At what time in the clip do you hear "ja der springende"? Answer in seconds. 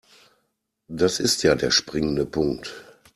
1.43-2.25